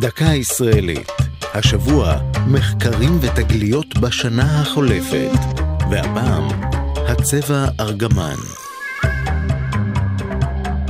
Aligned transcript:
דקה 0.00 0.24
ישראלית. 0.24 1.08
השבוע, 1.54 2.16
מחקרים 2.46 3.18
ותגליות 3.20 3.98
בשנה 3.98 4.60
החולפת. 4.60 5.30
והפעם, 5.90 6.48
הצבע 7.08 7.66
ארגמן. 7.80 8.36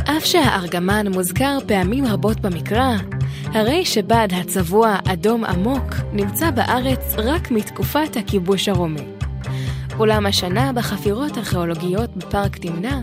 אף 0.04 0.24
שהארגמן 0.24 1.06
מוזכר 1.08 1.58
פעמים 1.66 2.06
רבות 2.06 2.40
במקרא, 2.40 2.96
הרי 3.44 3.84
שבד 3.84 4.28
הצבוע 4.32 4.96
אדום 5.12 5.44
עמוק 5.44 5.94
נמצא 6.12 6.50
בארץ 6.50 7.14
רק 7.16 7.50
מתקופת 7.50 8.16
הכיבוש 8.16 8.68
הרומי. 8.68 9.06
אולם 9.98 10.26
השנה 10.26 10.72
בחפירות 10.72 11.38
ארכיאולוגיות 11.38 12.16
בפארק 12.16 12.56
תמנע, 12.56 13.00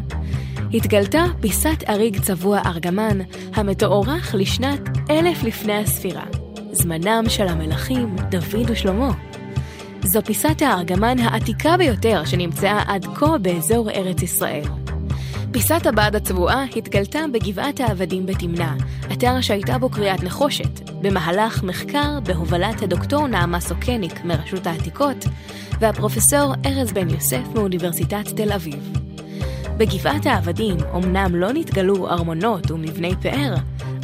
התגלתה 0.73 1.25
פיסת 1.41 1.83
אריג 1.89 2.21
צבוע 2.21 2.61
ארגמן 2.65 3.17
המתוארך 3.53 4.35
לשנת 4.37 4.79
אלף 5.09 5.43
לפני 5.43 5.73
הספירה, 5.73 6.23
זמנם 6.71 7.23
של 7.29 7.47
המלכים 7.47 8.15
דוד 8.29 8.69
ושלמה. 8.69 9.11
זו 10.03 10.19
פיסת 10.25 10.61
הארגמן 10.61 11.19
העתיקה 11.19 11.77
ביותר 11.77 12.25
שנמצאה 12.25 12.83
עד 12.87 13.05
כה 13.15 13.37
באזור 13.37 13.89
ארץ 13.89 14.21
ישראל. 14.21 14.63
פיסת 15.51 15.85
הבד 15.85 16.15
הצבועה 16.15 16.63
התגלתה 16.75 17.19
בגבעת 17.33 17.79
העבדים 17.79 18.25
בתמנע, 18.25 18.73
אתר 19.13 19.41
שהייתה 19.41 19.77
בו 19.77 19.89
קריאת 19.89 20.23
נחושת, 20.23 20.89
במהלך 21.01 21.63
מחקר 21.63 22.19
בהובלת 22.23 22.81
הדוקטור 22.81 23.27
נעמה 23.27 23.59
סוקניק 23.59 24.23
מרשות 24.25 24.67
העתיקות, 24.67 25.25
והפרופסור 25.79 26.53
ארז 26.65 26.91
בן 26.91 27.09
יוסף 27.09 27.43
מאוניברסיטת 27.55 28.27
תל 28.35 28.51
אביב. 28.51 29.06
בגבעת 29.77 30.25
העבדים 30.25 30.77
אמנם 30.95 31.35
לא 31.35 31.53
נתגלו 31.53 32.09
ארמונות 32.09 32.71
ומבני 32.71 33.13
פאר, 33.21 33.55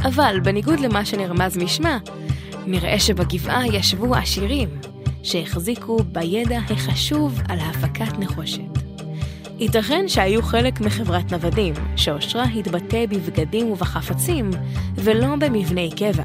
אבל 0.03 0.39
בניגוד 0.43 0.79
למה 0.79 1.05
שנרמז 1.05 1.57
משמה, 1.57 1.97
נראה 2.65 2.99
שבגבעה 2.99 3.67
ישבו 3.67 4.15
עשירים, 4.15 4.69
שהחזיקו 5.23 5.97
בידע 6.11 6.59
החשוב 6.69 7.41
על 7.49 7.59
הפקת 7.59 8.19
נחושת. 8.19 8.61
ייתכן 9.59 10.07
שהיו 10.07 10.43
חלק 10.43 10.81
מחברת 10.81 11.33
נוודים, 11.33 11.73
שאושרה 11.95 12.43
התבטא 12.43 13.05
בבגדים 13.05 13.71
ובחפצים, 13.71 14.49
ולא 14.95 15.35
במבני 15.35 15.91
קבע. 15.95 16.23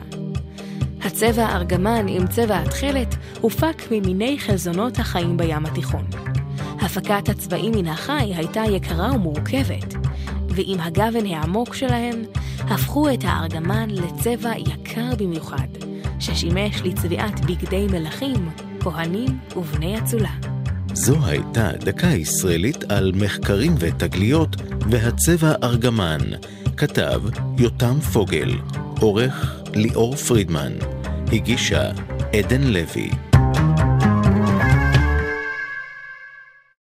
הצבע 1.03 1.57
ארגמן 1.57 2.07
עם 2.09 2.27
צבע 2.27 2.59
התכלת 2.59 3.17
הופק 3.41 3.83
ממיני 3.91 4.39
חלזונות 4.39 4.99
החיים 4.99 5.37
בים 5.37 5.67
התיכון. 5.67 6.05
הפקת 6.89 7.29
הצבעים 7.29 7.73
מן 7.73 7.87
החי 7.87 8.33
הייתה 8.35 8.63
יקרה 8.71 9.15
ומורכבת, 9.15 9.95
ועם 10.49 10.81
הגוון 10.81 11.27
העמוק 11.27 11.75
שלהם, 11.75 12.23
הפכו 12.59 13.11
את 13.11 13.19
הארגמן 13.23 13.89
לצבע 13.91 14.53
יקר 14.59 15.15
במיוחד, 15.19 15.67
ששימש 16.21 16.83
לצביעת 16.85 17.41
בגדי 17.45 17.87
מלכים, 17.91 18.49
כהנים 18.81 19.39
ובני 19.57 19.99
אצולה. 19.99 20.31
זו 20.93 21.17
הייתה 21.25 21.71
דקה 21.81 22.07
ישראלית 22.07 22.85
על 22.93 23.13
מחקרים 23.15 23.75
ותגליות 23.79 24.57
והצבע 24.91 25.53
ארגמן. 25.63 26.21
כתב 26.77 27.23
יותם 27.59 28.01
פוגל, 28.13 28.51
עורך 29.01 29.63
ליאור 29.75 30.17
פרידמן, 30.17 30.73
הגישה 31.33 31.91
עדן 32.33 32.63
לוי. 32.63 33.28